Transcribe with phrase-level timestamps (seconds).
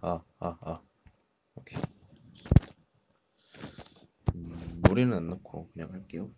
[0.00, 0.82] 아, 아, 아.
[1.54, 1.80] 오케이.
[4.34, 6.30] 음, 노래는 안 넣고 그냥 할게요.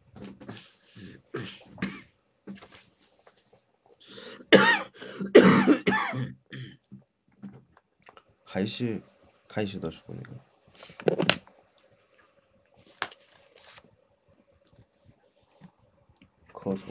[8.44, 9.02] 还是
[9.46, 10.30] 开始的时候那个。
[16.68, 16.84] 커서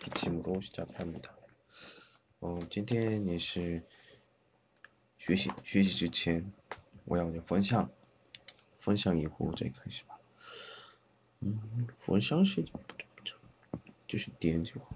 [0.00, 1.36] 기침으로 시작합니다.
[2.40, 3.84] 어, 今天也是
[5.21, 6.51] 学习学习之前，
[7.05, 7.87] 我要分享，
[8.79, 10.19] 分享以后再开始吧。
[11.41, 12.65] 嗯，分享是
[14.07, 14.95] 就是点就好。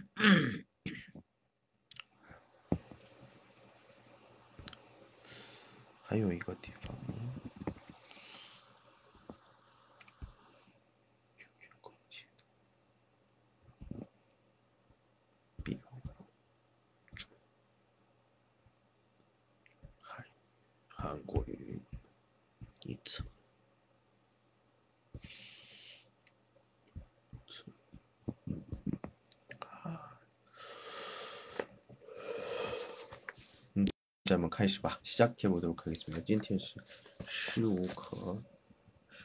[34.61, 36.23] 80화 시작해 보도록 하겠습니다.
[36.23, 38.43] 今天是15课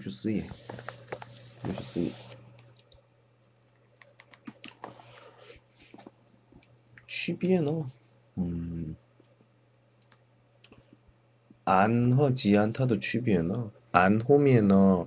[0.00, 0.44] 64页，
[1.64, 2.10] 六十四页。
[7.06, 7.90] 区别呢？
[8.36, 8.96] 嗯，
[11.64, 13.70] 安和吉安它的区别呢？
[13.90, 15.06] 安后面呢？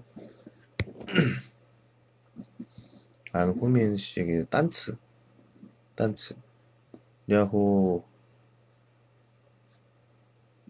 [3.32, 4.96] 俺后面写个单词，
[5.96, 6.36] 单词，
[7.26, 8.04] 然后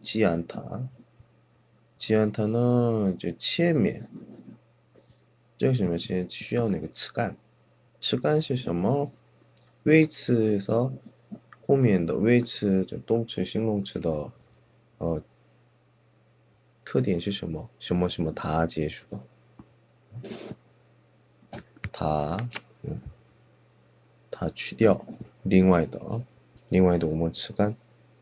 [0.02, 0.88] 吉安塔。
[2.03, 4.09] 지않다，지않다呢就前面，
[5.57, 7.37] 这个什么是需要那个词干，
[8.01, 9.11] 词干是什么？
[9.85, 10.93] 谓词에서
[11.67, 14.33] 后面的谓词就动词、形容词的，
[14.99, 15.23] 呃，
[16.85, 17.69] 特点是什么？
[17.79, 19.21] 什么什么다结束的。
[21.93, 22.49] 다,
[22.85, 22.99] 음,
[24.31, 25.05] 다去掉
[25.43, 26.23] 另外的
[26.69, 27.75] 另外的我们词干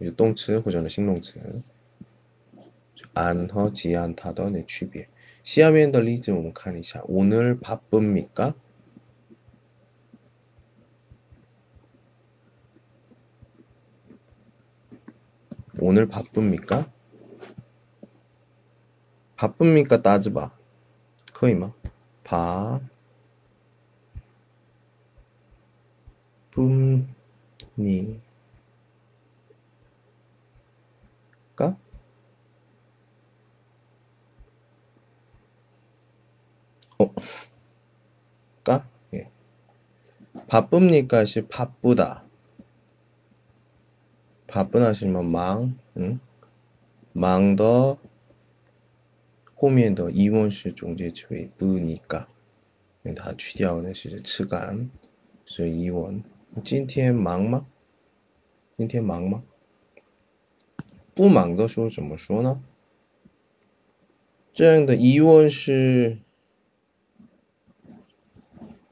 [0.00, 1.62] 유똥츠 호전은 식농츠.
[3.14, 5.08] 안허 지안타더 내 네, 취비에.
[5.42, 7.02] 시아미엔 덜리즈 옴카니샤.
[7.06, 8.54] 오늘 바쁩니까?
[15.80, 16.90] 오늘 바쁩니까?
[19.36, 20.02] 바쁩니까?
[20.02, 20.56] 따즈바.
[21.32, 21.72] 거의마.
[22.24, 22.80] 바.
[26.50, 28.27] 뿜니.
[36.97, 37.13] 어,
[38.63, 38.85] 까?
[39.13, 39.29] 예.
[40.47, 41.25] 바쁩니까?
[41.25, 42.23] 시 바쁘다.
[44.47, 46.19] 바쁘다 시면 망, 응?
[47.13, 47.97] 망더
[49.55, 50.85] 后面的疑问是词
[52.07, 52.27] 干，
[53.01, 54.89] 所以它去掉的是词干。
[55.45, 56.23] 是疑问。
[56.63, 57.65] 今天忙吗？
[58.77, 59.43] 今天忙吗？
[64.53, 66.17] 这样的疑问是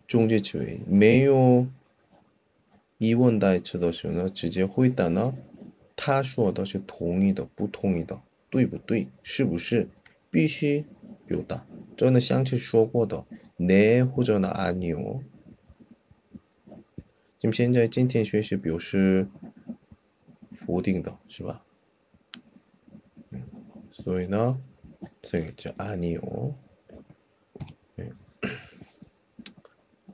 [0.08, 1.68] 中介词尾，没有
[2.98, 5.34] 疑问代词的时候呢，直接回答呢，
[5.96, 8.20] 他说的是同意的、不同意的，
[8.50, 9.08] 对不对？
[9.24, 9.88] 是不是？
[10.30, 10.86] 必须
[11.26, 11.66] 表达。
[11.98, 13.26] 这呢，上次说过的，
[13.58, 15.22] 네或者呢아니 요。
[17.42, 19.28] 那么现在今天学习表示
[20.66, 21.64] 否定的，是吧？
[23.92, 24.60] 所以呢，
[25.24, 26.54] 所以叫아니 요。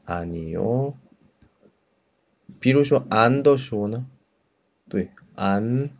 [0.05, 0.93] 아니요.
[2.59, 4.07] 比如说안的时候呢？
[4.89, 5.91] 对，안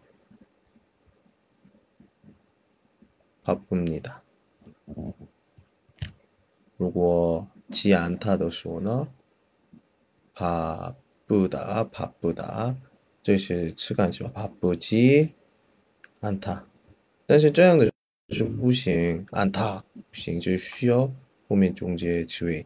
[3.43, 4.23] 바쁩니다.
[6.77, 9.07] 如果지 않다的时候呢？
[10.33, 12.75] 바쁘다, 바쁘다.
[13.23, 15.33] 这是词干是吧 바쁘지
[16.21, 16.63] 않다.
[17.25, 17.91] 但是这样的
[18.29, 21.11] 是不行，않다不行，就需要
[21.47, 22.65] 后面中介词尾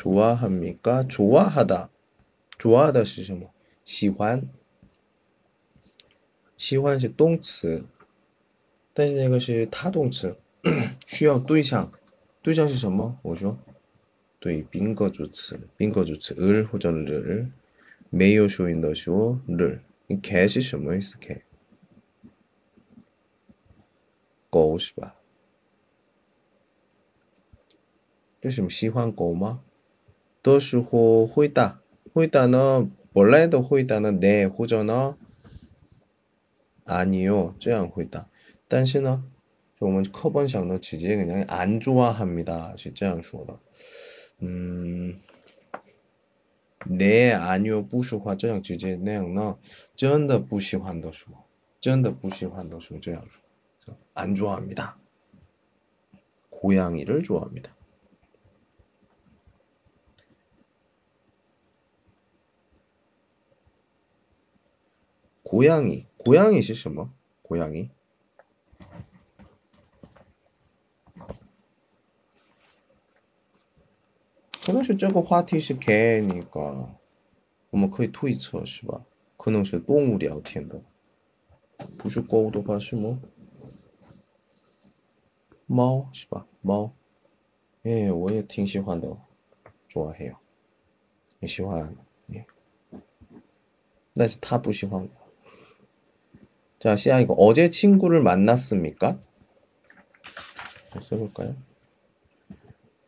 [0.00, 1.06] 좋아합니까?
[1.08, 1.88] 좋아하다.
[2.58, 3.50] 좋아하다 是什么？
[3.84, 4.48] 喜欢，
[6.56, 7.84] 喜欢是动词，
[8.92, 10.36] 但是那个是他动词，
[11.06, 11.92] 需要对象，
[12.42, 13.18] 对象是什么？
[13.22, 13.58] 我说
[14.40, 17.50] 对宾格主词，宾格主词을或者를
[18.10, 19.80] 没有说音的时候를，
[20.22, 21.14] 给是什么意思？
[21.20, 21.42] 给
[24.50, 25.16] 狗是吧？
[28.40, 29.62] 这是喜欢狗吗？
[30.42, 31.80] 的时候回答，
[32.12, 35.16] 回答呢，本来的回答呢，네或者呢，
[36.84, 38.28] 아니요这样回答。
[38.68, 39.24] 但是呢，
[39.78, 43.58] 就我们课本上呢，直接그냥안좋아합니다是这样说的。
[44.38, 45.20] 嗯，
[46.88, 49.56] 네아니요不说话这样直接那样呢，
[49.94, 51.44] 真的不喜欢的时候，
[51.80, 54.94] 真的不喜欢的时候这样说，안좋아합니 다。
[56.56, 57.68] 고양이를좋아합니다
[65.50, 67.12] 고양이, 고양이 是什么?
[67.42, 67.90] 고양이.
[74.66, 76.88] 그는是 这个话题是 개니까
[77.70, 79.04] 我们可以推测是吧
[79.36, 80.82] 可能是动物聊天的
[81.96, 83.16] 不是狗的话是么
[85.66, 86.92] 猫是吧猫
[87.84, 89.16] 예, 我也挺喜欢的
[89.88, 90.34] 좋아해요
[91.46, 91.96] 喜欢
[92.32, 92.44] 예
[94.14, 95.08] 但是他不喜欢
[96.80, 99.18] 자, 시아 이거 어제 친구를 만났습니까?
[101.08, 101.54] 써볼까요?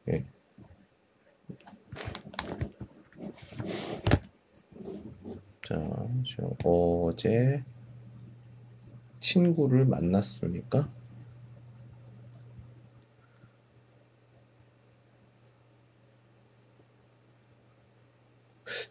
[0.09, 0.25] 예.
[5.67, 5.77] 자,
[6.65, 7.63] 어제
[9.21, 10.91] 친구를 만났습니까?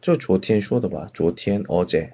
[0.02, 2.14] 저 조티엔 说的吧 조티엔 어제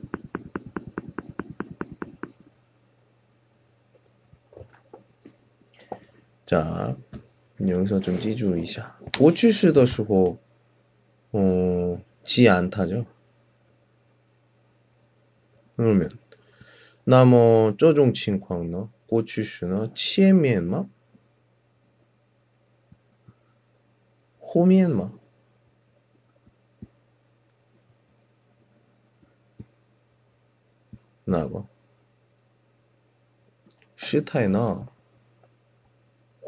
[6.51, 6.97] 자,
[7.65, 8.99] 여기서 좀 찌주 이샤.
[9.21, 10.37] 오출시도 쓰고,
[11.31, 13.05] 어, 지 않다죠.
[15.77, 16.09] 그러면,
[17.05, 20.87] 나머 쪼종 칭광너, 고출시너, 치에미엔마?
[24.41, 25.09] 호미엔마?
[31.23, 31.69] 나고,
[33.95, 34.90] 시타이너,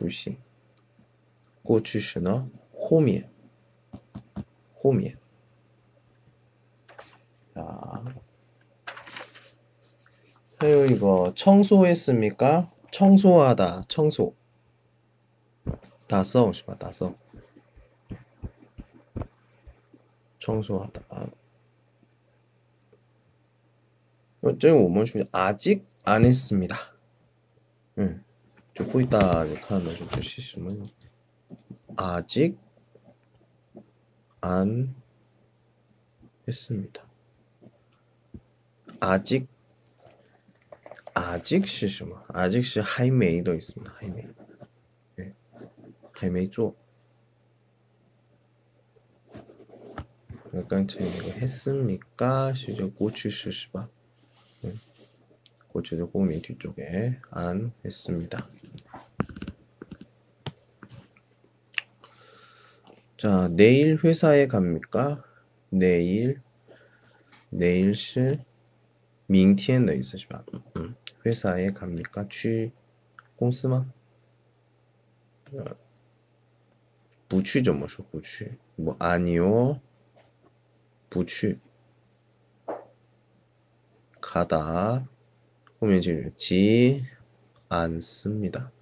[0.00, 0.36] 不行
[1.62, 3.28] 过去式呢后面
[4.74, 5.18] 后面
[7.54, 8.04] 자,
[10.62, 12.70] 해요 이거 청소했습니까?
[12.90, 14.34] 청소하다, 청소.
[16.06, 17.14] 다 써, 씨발, 다 써.
[20.38, 21.02] 청소하다.
[24.42, 26.76] 어째 오면 시 아직 안 했습니다.
[27.98, 28.24] 응.
[28.75, 30.89] 듣고 있다 하는 좀 주시면
[31.95, 32.57] 아직
[34.41, 34.95] 안
[36.47, 37.05] 했습니다.
[38.99, 39.47] 아직
[41.13, 43.93] 아직 시시마 아직 시 하이메이도 있습니다.
[43.97, 44.25] 하이메이
[45.19, 45.23] 예.
[45.23, 45.35] 네.
[46.13, 46.75] 하이메이 쪼
[50.53, 52.53] 약간 제가 이거 했습니까?
[52.53, 53.89] 시저 고추 시시바
[55.71, 58.47] 고추를 꼬미 뒤쪽에 안 했습니다.
[63.17, 65.23] 자, 내일 회사에 갑니까?
[65.69, 66.41] 내일,
[67.49, 68.39] 내일 시,
[69.27, 70.43] 밍티엔 너 있으시면,
[70.77, 70.95] 응.
[71.25, 72.27] 회사에 갑니까?
[72.29, 72.71] 취,
[73.35, 73.85] 공스마?
[77.29, 78.49] 부취죠, 뭐, 부취.
[78.75, 79.79] 뭐, 아니요.
[81.09, 81.59] 부취.
[84.19, 85.07] 가다.
[85.80, 87.04] 호면지지
[87.68, 88.72] 않습니다.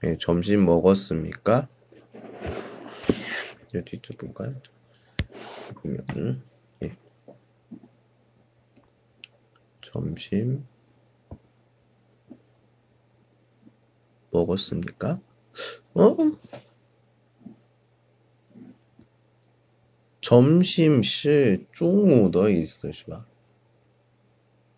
[0.00, 1.68] 네, 점심 먹었습니까?
[3.74, 4.54] 이 뒤쪽 볼까요?
[5.76, 6.42] 보면
[6.82, 6.96] 예.
[9.82, 10.66] 점심
[14.30, 15.20] 먹었습니까?
[15.94, 16.16] 어?
[20.20, 23.26] 점심 是中午的意思是吧？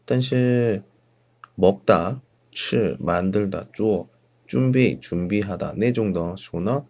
[0.04, 0.82] 但是
[1.56, 2.20] 먹다,
[2.50, 4.08] 吃, 만들다, 做,
[4.46, 6.84] 준비, 준비하다, 那种的说呢，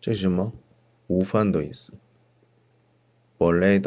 [0.00, 0.52] 这是什么？
[1.08, 1.92] 午饭的意思。
[3.38, 3.82] 원래의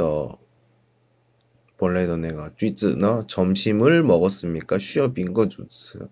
[1.77, 4.77] 원래의 내가 句子呢 점심을 먹었습니까?
[4.77, 6.09] 需要宾个主词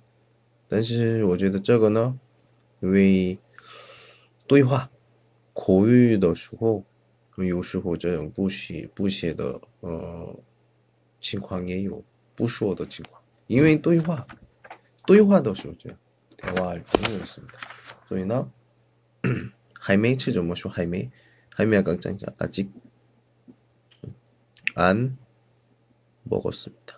[0.67, 2.19] 但是我觉得这个呢，
[2.81, 3.37] 因为
[4.47, 4.89] 对话
[5.53, 6.83] 口语的时候，
[7.37, 10.35] 有时候这种不写不写的呃
[11.21, 12.03] 情况也有
[12.35, 14.27] 不说的情况，因为对话
[15.05, 15.97] 对话的时候这样
[16.37, 17.57] 대화할 때는 있습니다.
[18.07, 18.51] 所以呢
[19.79, 21.09] 还没吃怎么说还没
[21.53, 21.97] 还没약간
[22.37, 22.69] 아직
[24.75, 25.17] 안
[26.23, 26.97] 먹었습니다.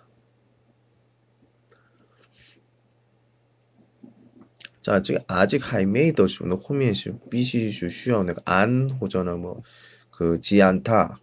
[4.82, 9.62] 자, 지금 아직 还没的时候呢后面是必须是需要那个안或者呢么
[10.10, 11.18] 그 지않다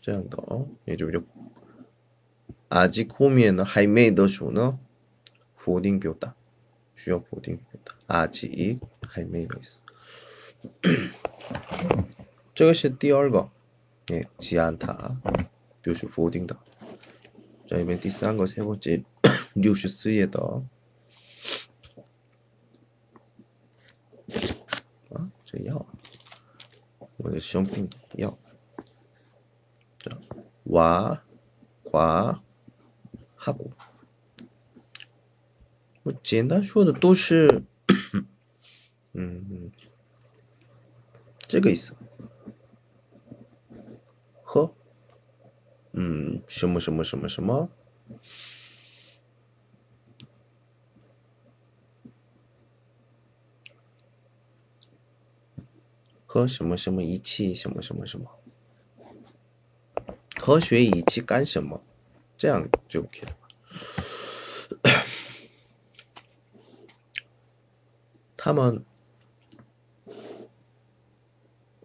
[0.00, 1.22] 这样的也就是
[2.68, 4.78] 아직 后面呢还没的时候呢
[5.56, 6.34] 否定表达
[6.94, 9.78] 需要否定表达 아직 还没有意思
[12.54, 13.50] 这个是第二个
[14.10, 15.16] 예 지않다
[15.84, 16.56] 表示否定的。
[17.68, 19.04] 자, 이번 第三个 세 번째
[19.54, 20.40] 64页的
[25.10, 25.86] 아, 저 药.
[27.18, 28.38] 뭐 시험병 药.
[29.98, 30.18] 자,
[30.64, 31.22] 와,
[31.92, 32.42] 과,
[33.38, 33.70] 하고.
[36.02, 37.62] 我简单说的都是
[39.14, 39.70] 음,
[41.48, 41.94] 这个意思。
[44.42, 44.74] 喝
[45.92, 47.70] 嗯，什么什么什么什么？
[56.26, 57.54] 和什么什么一起？
[57.54, 58.28] 什么什么什么？
[60.36, 61.80] 和学一起干什么？
[62.38, 63.36] 这样就 OK 了。
[68.36, 68.84] 他们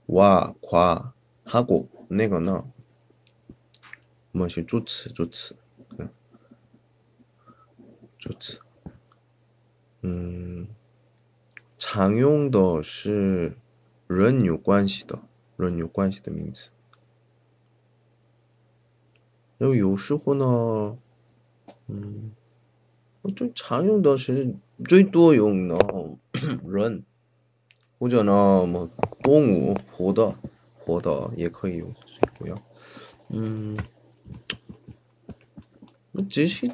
[0.07, 1.13] 哇夸
[1.45, 2.65] 哈古那个呢？
[4.31, 5.55] 么是助词助词
[5.97, 6.07] 嗯
[8.19, 8.59] 助词
[10.01, 10.67] 嗯
[11.79, 13.57] 常用的是
[14.05, 15.19] 人有关系的
[15.57, 16.69] 人有关系的名词
[19.64, 20.98] 然后有时候呢
[21.88, 22.32] 嗯
[23.22, 24.54] 我最常用的是
[24.86, 25.78] 最多用的
[26.68, 27.02] 人
[27.98, 28.90] 或者呢么
[29.22, 30.34] 动物活的
[30.76, 31.94] 活的也可以用
[32.38, 32.62] 不要。
[33.30, 33.74] 嗯
[36.12, 36.70] 那这些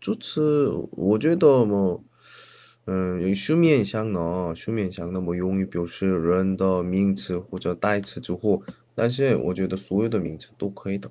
[0.00, 2.02] 助词我觉得么
[2.86, 8.62] 嗯有书面上呢书面上呢么用于表示人的名词或者代词之后
[8.94, 11.10] 但是我觉得所有的名词都可以的。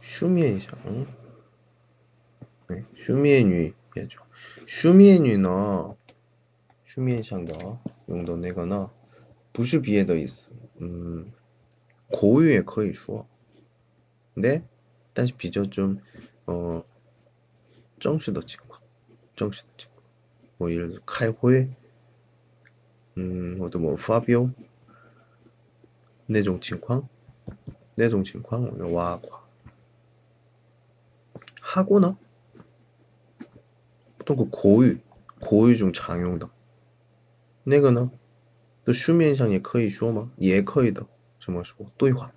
[0.00, 0.76] 슈미엔이죠.
[2.68, 4.20] 네, 슈미엔유이죠.
[4.66, 5.94] 슈미엔유나
[6.84, 8.90] 슈미엔샹다 용도 내거나
[9.52, 10.48] 부시 비에더 있어.
[10.80, 11.32] 음,
[12.12, 13.26] 고유의 거의 주어.
[14.34, 14.64] 근데
[15.12, 16.00] 다시 비저 좀
[16.46, 16.82] 어,
[17.98, 18.76] 정시도 찍고,
[19.36, 20.02] 정시도 찍고.
[20.58, 21.68] 뭐 예를 들어 카이호에,
[23.18, 24.50] 음, 어떤 뭐 파비오,
[26.26, 27.08] 내종 칭광,
[27.96, 29.49] 내종 칭광, 뭐 와과.
[31.69, 32.15] 하고는
[34.17, 34.97] 보통 그 고유,
[35.39, 36.49] 고유 중常用的.
[37.63, 38.11] 那个呢?
[38.83, 40.31] 的书面上也可以说吗?
[40.37, 41.07] 也可以的.
[41.39, 41.85] 什么说?
[41.97, 42.31] 对话.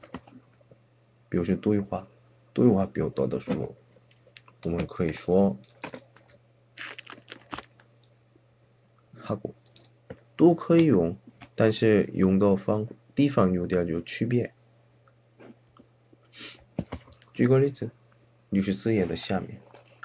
[1.29, 2.07] 表示对话.
[2.53, 3.75] 对话表达的时候，
[4.64, 5.57] 我们可以说
[9.21, 9.55] 哈过，
[10.37, 11.16] 都可以用，
[11.55, 14.53] 但是用的方地方有点有区别。
[17.33, 17.90] 举个例子，
[18.53, 19.61] 六十四页的下面，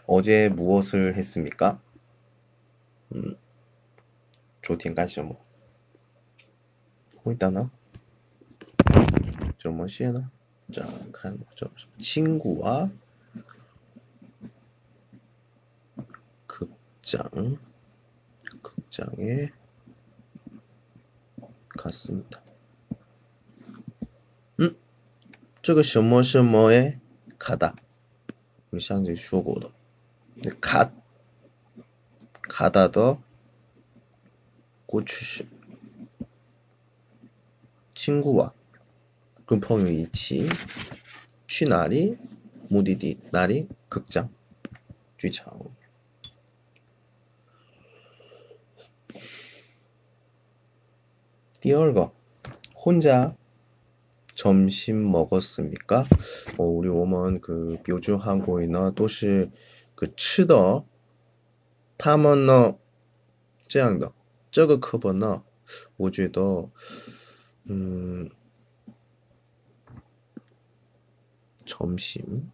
[0.05, 1.79] 어제무엇을했습니 까？
[3.09, 3.37] 嗯，
[4.61, 5.35] 昨天干什么？
[7.23, 7.71] 回答呢？
[9.59, 10.29] 怎么写呢？
[10.71, 12.89] 자, 간, 저, 친구와
[16.47, 17.59] 극장,
[18.61, 19.51] 극장에
[21.69, 22.41] 갔습니다.
[24.59, 24.75] 음,
[25.61, 26.99] 这个什么什么에
[27.37, 27.75] 가다.
[28.78, 29.72] 그象征주어 고어
[30.60, 30.92] 갓
[32.42, 33.20] 가다 더
[34.86, 35.44] 고추
[37.92, 38.52] 친구와
[39.46, 40.48] 금펑이 위치
[41.48, 42.16] 취날이
[42.70, 44.32] 무디디 날이 극장
[45.16, 45.58] 주장
[51.58, 52.12] 띠얼거
[52.76, 53.34] 혼자
[54.37, 56.05] 점심 먹었습니까?
[56.57, 59.49] 어, 우리 오면 그 묘주 한국인어 도시
[59.95, 60.85] 그 치더
[61.97, 62.79] 타먼너
[63.67, 64.11] 这样的
[64.51, 65.43] 这个课本呢
[65.97, 66.69] 我觉得
[67.65, 68.29] 嗯
[71.65, 72.51] 점심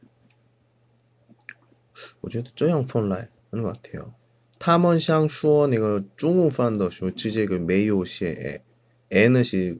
[2.21, 4.13] 我觉得这样分来하는 것 같아요.
[4.59, 8.61] 他们想说那个中午饭的时候直接个没有写
[9.07, 9.79] n 是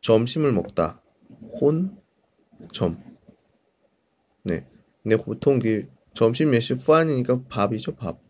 [0.00, 1.02] 점심을 먹다.
[1.60, 1.98] 혼,
[2.72, 3.02] 점.
[4.44, 4.66] 네.
[5.02, 8.20] 근데 보통 그 점심 몇시 후안이니까 밥이죠, 밥.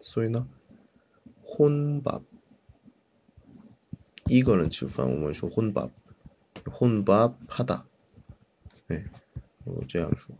[0.00, 0.48] 소이나
[1.58, 2.22] 혼밥.
[4.28, 5.92] 이거는 지방 오면서 혼밥.
[6.80, 7.86] 혼밥 하다.
[8.88, 9.04] 네.
[9.66, 10.32] 어제양수.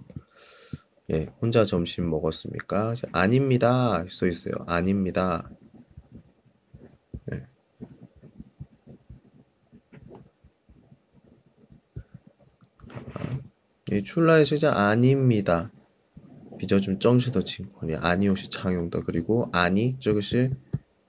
[1.13, 2.95] 예, 혼자 점심 먹었습니까?
[3.13, 4.05] 아닙니다.
[4.11, 4.55] 써 있어요.
[4.67, 5.49] 아닙니다.
[13.93, 15.71] 예, 출라의 시자 아닙니다.
[16.59, 20.51] 비저좀 정시더 칭권이 아니오시 장용더 그리고 아니 저것이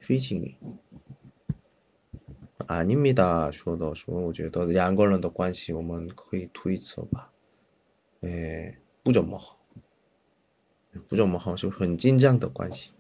[0.02, 0.60] 휘징이
[2.68, 3.50] 아닙니다.
[3.52, 7.32] 슈어더 슈어더 양걸런더 관시 오면 거의 두이처 봐.
[8.26, 9.58] 예, 뿌점먹.
[11.10, 12.92] 뿌점먹 하면서 헌진장더 관시.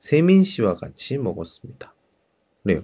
[0.00, 1.94] 세민 씨와 같이 먹었습니다.
[2.64, 2.82] 네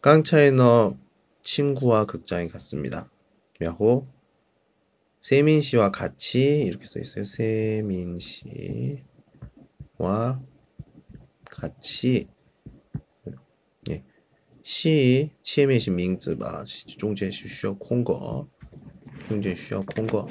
[0.00, 0.96] 깡차이너
[1.42, 3.08] 친구와 극장에 갔습니다.
[3.62, 4.17] 야호
[5.21, 8.51] 세민 씨와 같이 이렇게 써 있어요 세민 씨와
[11.45, 12.27] 같이
[13.89, 14.03] 예.
[14.63, 16.63] 系切面型名字吧，
[16.97, 18.47] 中间是需要空格，
[19.27, 20.25] 中间需要空格。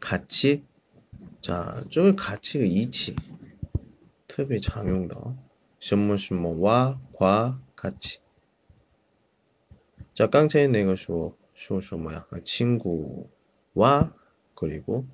[0.00, 0.62] 같이
[1.42, 3.14] 자， 这个같이的一起
[4.26, 5.36] 特别常用的，
[5.78, 8.16] 什么什么와과같이
[10.14, 14.13] 자， 刚才那个说 쇼쇼 뭐야 아, 친구와
[14.53, 15.05] 그리고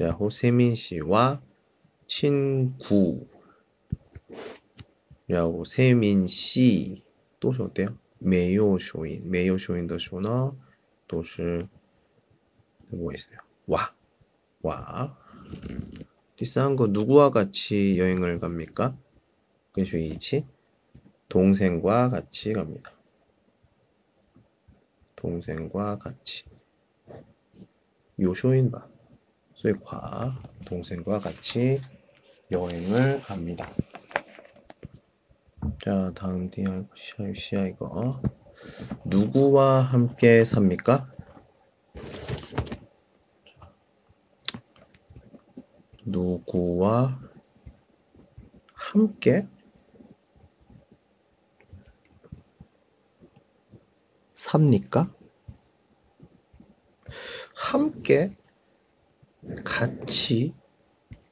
[0.00, 1.42] 야호 세민 씨와
[2.06, 3.26] 친구.
[5.30, 7.02] 야호 세민 씨
[7.42, 7.98] 또 쇼대요?
[8.20, 9.28] 매요 쇼인.
[9.28, 10.54] 매요 쇼인 더 쇼너.
[11.08, 11.42] 또시
[12.86, 13.38] 뭐 있어요?
[13.66, 13.92] 와.
[14.62, 15.18] 와.
[16.36, 18.96] 비싼 거 누구와 같이 여행을 갑니까?
[19.72, 20.46] 그쇼이치?
[21.28, 22.92] 동생과 같이 갑니다.
[25.22, 26.44] 동생과 같이
[28.18, 28.88] 요쇼인바
[29.54, 31.80] 所以과 동생과 같이
[32.50, 33.70] 여행을 갑니다.
[35.84, 38.20] 자, 다음 디알 시아 이거
[39.04, 41.08] 누구와 함께 삽니까?
[46.04, 47.20] 누구와
[48.74, 49.46] 함께
[54.41, 55.13] 삽니까?
[57.55, 58.35] 함께
[59.63, 60.53] 같이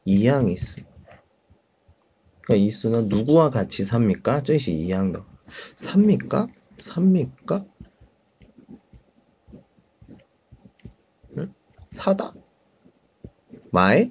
[0.05, 0.95] 이양 있습니다.
[2.41, 4.41] 그러니까 이 수는 누구와 같이 삽니까?
[4.41, 5.23] 这是一样的.
[5.75, 6.47] 삽니까?
[6.79, 7.65] 삽니까?
[11.38, 11.53] 응?
[11.91, 12.34] 사다?
[13.71, 14.10] 买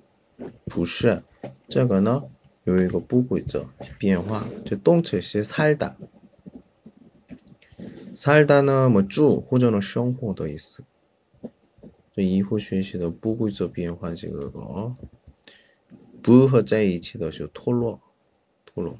[0.66, 1.22] 不是
[1.68, 2.22] 这个呢
[2.64, 3.66] 有一个不规则
[3.98, 5.96] 变化就动词是 살다
[8.18, 10.82] 살다는 뭐 주, 或者呢生活的意思
[12.12, 14.50] 这以后学习的不规则变换这个
[16.22, 18.00] 不和在一起的时候脱落
[18.66, 18.96] 토로.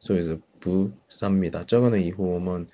[0.00, 1.64] 所以是不 쌉니다.
[1.64, 2.66] 这个呢以后我们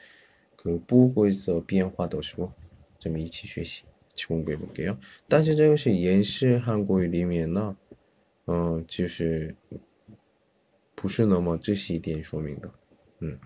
[0.56, 2.52] 그不规则变化的时候
[2.98, 3.82] 좀一起学习
[4.14, 4.96] 一起 공부해 볼게요.
[5.28, 7.76] 但是这个是延时韩国语里面呢
[8.46, 9.54] 어, 就是
[10.94, 12.70] 不是那么仔细一点说明的。
[13.20, 13.38] 嗯，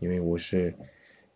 [0.00, 0.74] 因为我是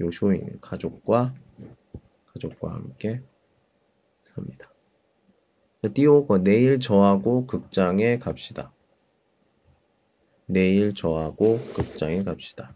[0.00, 1.34] 요쇼인 가족과
[2.26, 3.22] 가족과 함께
[4.24, 4.70] 삽니다.
[5.94, 8.72] 띄우고 내일 저하고 극장에 갑시다.
[10.46, 12.74] 내일 저하고 극장에 갑시다.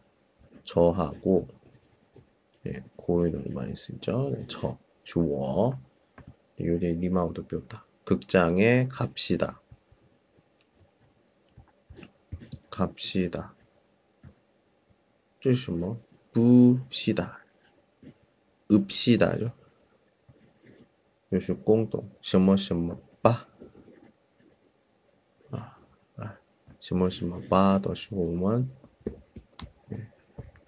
[0.65, 1.49] 저하고
[2.67, 4.31] 예, 고의를 많이 쓰죠.
[4.31, 5.79] 네, 저, 주어.
[6.61, 7.85] 요리 리마우도 배웠다.
[8.05, 9.61] 극장에 갑시다.
[12.71, 13.55] 갑시다.
[15.45, 16.01] 这是什么?
[16.33, 17.45] 부시다.
[18.71, 19.53] 읍시다죠.
[21.31, 22.09] 就是 공동.
[22.21, 23.49] 什么什么吧.
[25.51, 25.77] 아,
[26.17, 26.39] 아,
[26.81, 28.71] 什么什么吧的时候我们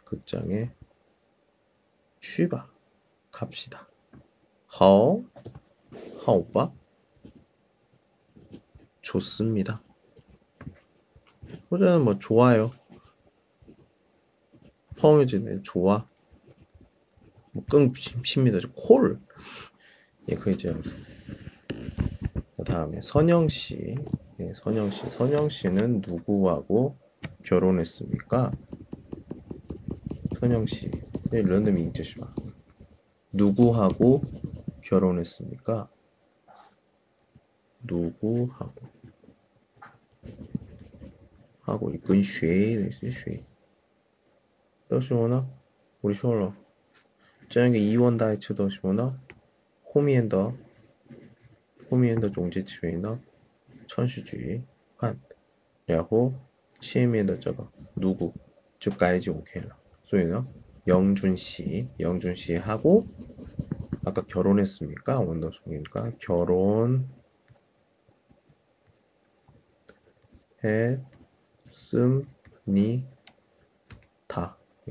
[0.04, 0.70] 극장에
[2.20, 2.72] 去吧.
[3.30, 3.88] 갑시다.
[4.66, 5.22] 好
[6.24, 6.72] 하오빠?
[9.02, 9.80] 좋습니다.
[11.70, 12.72] 호자는 뭐 좋아요.
[15.01, 16.07] 펑해지네 좋아.
[17.53, 18.59] 뭐끙 핍니다.
[18.75, 19.19] 콜.
[20.29, 20.73] 예, 그 이제
[22.55, 23.95] 그 다음에 선영 씨.
[24.39, 25.09] 예, 선영 씨.
[25.09, 26.97] 선영 씨는 누구하고
[27.43, 28.51] 결혼했습니까?
[30.39, 30.91] 선영 씨.
[31.33, 32.33] 예, 런던 민트시마.
[33.33, 34.21] 누구하고
[34.83, 35.89] 결혼했습니까?
[37.83, 38.91] 누구하고
[41.61, 43.50] 하고 이건 学的
[44.90, 45.48] 是学都是什么呢
[46.02, 46.54] 우리 说了
[47.48, 49.20] 这样一个 이원 다이츠 都什么呢
[49.84, 50.52] 后面的
[51.88, 53.20] 后面的总结词语呢
[53.86, 54.62] 程序句
[54.96, 55.18] 换
[55.84, 56.32] 然后
[56.80, 58.32] 前面的这个누구
[58.78, 60.46] 就该就 OK 了所以呢
[60.86, 63.04] 영준 씨, 영준 씨 하고
[64.04, 65.18] 아까 결혼했습니까?
[65.18, 67.08] 원더송이니까 결혼
[70.62, 73.04] 했습니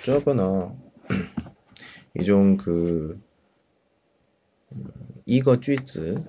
[0.02, 0.76] 这个呢，
[2.12, 3.16] 一种그
[5.24, 6.20] 一个句子，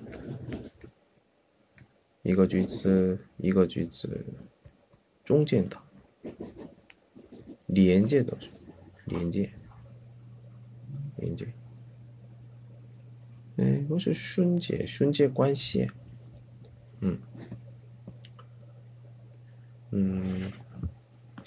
[2.22, 4.24] 一个句子，一个句子
[5.24, 5.76] 中间的
[7.66, 8.36] 连接的
[9.06, 9.50] 连接。
[11.20, 11.52] 连接，
[13.56, 15.90] 哎，不是瞬间，瞬间关系，
[17.00, 17.18] 嗯，
[19.90, 20.41] 嗯，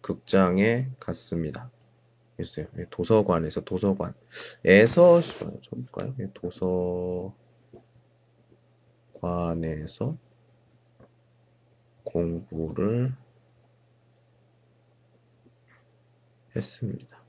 [0.00, 1.70] 극장에 갔습니다.
[2.40, 2.66] 있어요.
[2.72, 5.24] 네, 도서관에서 도서관에서
[5.74, 6.14] 볼까요?
[6.16, 7.34] 네, 도서
[9.20, 10.16] 관에서
[12.04, 13.14] 공부를
[16.56, 17.22] 했습니다.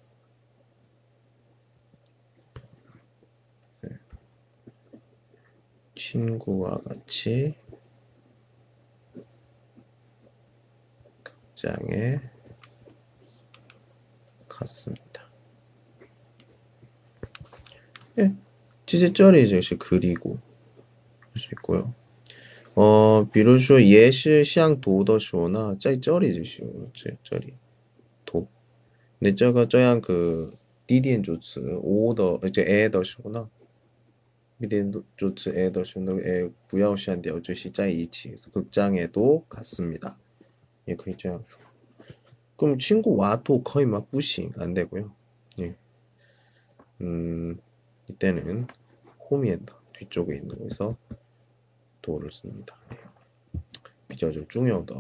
[3.82, 3.90] 네.
[5.96, 7.56] 친구와 같이
[11.24, 12.20] 극장에
[14.62, 15.30] 같습니다.
[18.20, 18.34] 예,
[18.86, 20.40] 지제절이 이제 그리고
[21.34, 21.94] 할수 있고요.
[22.76, 26.72] 어, 비로소 예시 시향 도더쇼나 짜이 쩔이 지시오.
[26.72, 27.18] 그렇지.
[27.24, 27.54] 쩔이.
[28.26, 28.48] 도.
[29.20, 33.50] 내자가 저양 그 디디엔 조츠 오더 이제 에더쇼나.
[34.62, 40.18] 디디엔 조츠 에더쇼나 에 부야오시한 데어주시 짜이치 극장에도 갔습니다.
[40.88, 41.44] 예, 그렇죠.
[42.62, 45.12] 그럼 친구 와도 거의 막 부싱 안 되고요.
[45.62, 45.76] 예.
[47.02, 47.60] 음,
[48.08, 48.68] 이때는
[49.32, 50.96] 호미엔다 뒤쪽에 있는 곳에서
[52.04, 52.78] 도를 씁니다.
[54.08, 54.94] 비자 좀 중요하다.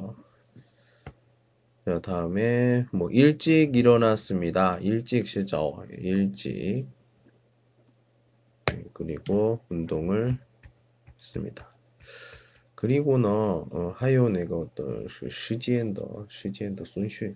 [1.85, 4.79] 자, 다음에 뭐 일찍 일어났습니다.
[4.79, 5.61] 일찍 시작.
[5.91, 6.87] 일찍
[8.71, 10.35] 예, 그리고 운동을
[11.15, 11.69] 했습니다.
[12.73, 17.35] 그리고는 어, 하요 내가 어떤 시지엔더 시지엔더 순수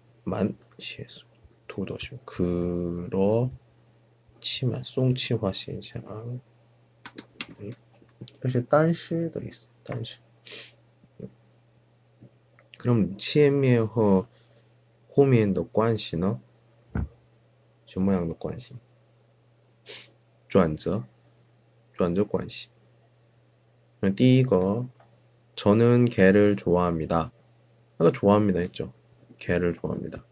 [0.24, 1.24] 만 시에서
[1.68, 3.42] 도도 좀 그렇지만
[4.82, 6.00] 송치화 시에서
[8.42, 9.66] 사실 但是도 있어.
[9.84, 10.18] 但是
[12.78, 14.26] 그럼 前面和
[15.08, 16.40] 后面的关系呢
[17.86, 18.74] 什么样的关系
[20.48, 21.04] 转折
[21.92, 22.68] 转折关系
[24.14, 24.86] 第一个
[25.56, 27.32] 저는 개를 좋아합니다.
[27.96, 28.92] 아까 좋아합니다 했죠.
[29.40, 30.24] 개를 좋아합니다.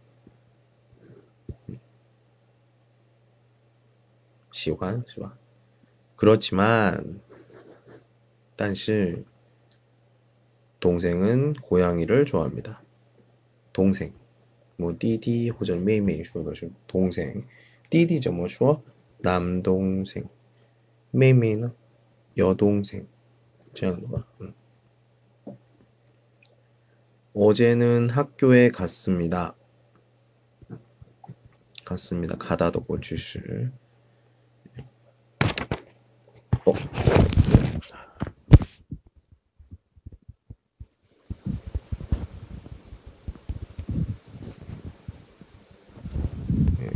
[4.52, 5.36] 喜欢是吧?
[6.16, 7.20] 그렇지만
[8.56, 9.24] 但是
[10.78, 12.80] 동생은 고양이를 좋아합니다.
[13.72, 14.12] 동생
[14.76, 17.44] 뭐弟弟 或者 妹妹 说的是 동생
[17.90, 18.82] 弟弟 怎么说?
[19.18, 20.28] 남동생
[21.10, 21.72] 妹妹呢?
[22.36, 23.06] 여동생
[23.72, 24.26] 这样的吧.
[24.40, 24.54] 음.
[27.41, 29.55] 어제는 학교에 갔습니다.
[31.85, 32.35] 갔습니다.
[32.35, 33.71] 가다도 고주실.
[36.65, 36.73] 어.
[46.81, 46.89] 예,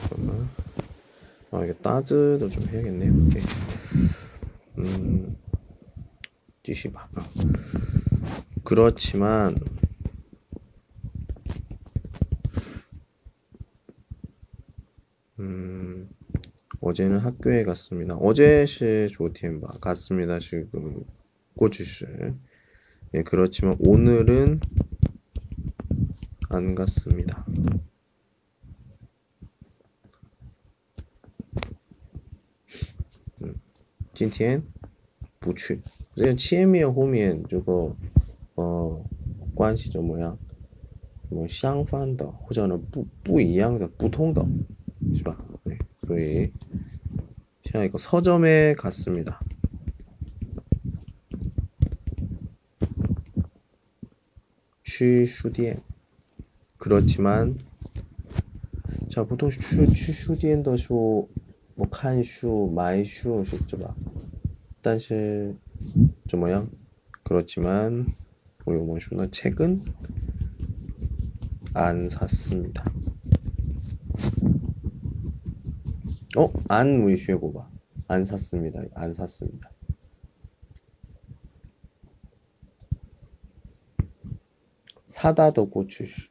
[0.00, 0.48] 잠깐만.
[1.50, 3.26] 아, 이게 따즈도 좀 해야겠네요.
[3.26, 3.42] 오케이.
[4.78, 5.36] 음,
[6.62, 7.06] 뒤시바.
[8.64, 9.56] 그렇지만
[15.39, 16.09] 음,
[16.81, 18.15] 어제는 학교에 갔습니다.
[18.15, 20.39] 어제 시 조티엔바 갔습니다.
[20.39, 21.03] 지금
[21.55, 22.05] 꼬치시.
[23.13, 24.59] 예, 그렇지만 오늘은
[26.49, 27.45] 안 갔습니다.
[33.41, 33.55] 음,
[34.13, 34.63] 今天
[35.39, 35.81] 不去.
[36.15, 37.95] 这个前面后面这个
[38.55, 39.03] 呃
[39.53, 40.37] 关系怎么样？
[41.29, 44.45] 뭐相反的或者呢不不一样的不同的
[45.00, 46.52] 자, 네, 저희
[47.64, 49.40] 시아 이거 서점에 갔습니다.
[54.84, 55.80] 쉬슈디엔.
[56.76, 57.58] 그렇지만
[59.08, 61.28] 자 보통 슈슈디엔 더쇼
[61.74, 63.96] 뭐 칸슈 마이슈 실제막.
[64.82, 65.56] 단실
[66.28, 66.66] 저 뭐야
[67.22, 69.84] 그렇지만 뭐, 우리 오요모슈는 뭐, 책은
[71.72, 72.84] 안 샀습니다.
[76.36, 76.52] 어?
[76.68, 77.68] 안 문슈에고바.
[78.08, 78.80] 안 샀습니다.
[78.94, 79.70] 안 샀습니다.
[85.06, 86.28] 사다도 고추슈.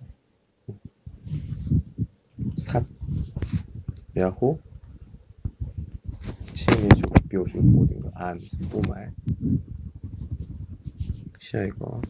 [2.57, 2.83] 사
[4.17, 4.59] 야호
[6.53, 8.39] 치미주 묘주 모든가 안
[8.71, 9.13] 꼬말
[11.39, 12.01] 시아 이거.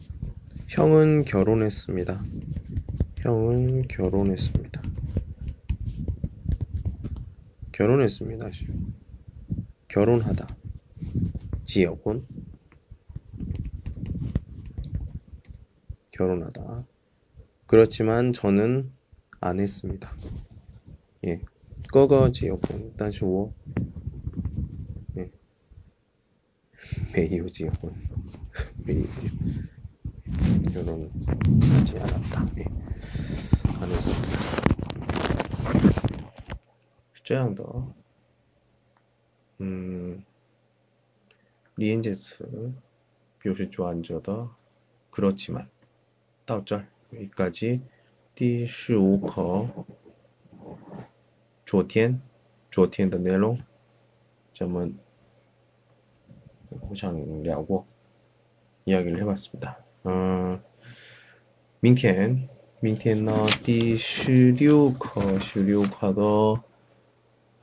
[0.68, 2.24] 형은 결혼했습니다.
[3.18, 4.69] 형은 결혼했습니다.
[7.80, 8.50] 결혼했습니다.
[9.88, 10.46] 결혼하다.
[11.64, 12.26] 지역은
[16.10, 16.84] 결혼하다.
[17.64, 18.92] 그렇지만 저는
[19.40, 20.14] 안 했습니다.
[21.26, 21.40] 예.
[21.90, 22.98] 꺼거 지역혼.
[22.98, 23.54] 단시워.
[25.16, 25.30] 예.
[27.14, 27.94] 메이오 지역은
[28.84, 29.06] 메이오
[30.70, 32.46] 결혼하지 않았다.
[32.58, 32.64] 예.
[33.80, 34.28] 안 했습니다.
[37.29, 37.63] 这样的，
[39.57, 40.23] 嗯，
[41.75, 42.71] 连接词
[43.39, 44.47] 表示转折的
[45.11, 45.67] 그렇지만
[46.45, 47.81] 到这儿 여기까지
[48.35, 49.67] 第十五课
[51.65, 52.21] 昨天
[52.69, 53.59] 昨天的内容
[54.53, 54.95] 咱们
[56.79, 57.85] 互相聊过
[58.83, 59.77] 이야기를 해봤습니다.
[60.03, 60.59] 어,
[61.79, 62.47] 明天
[62.79, 66.21] 明天呢第十六课十六课的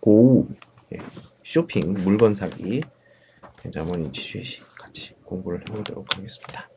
[0.07, 0.99] 购物예,
[1.43, 2.79] 쇼핑 물건 사기
[3.67, 6.69] 이제 어머니 지슈시 같이 공부를 해보도록 하겠습니다.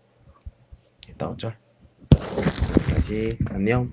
[1.16, 1.56] 다음 절
[2.10, 3.88] 여기까지 안녕.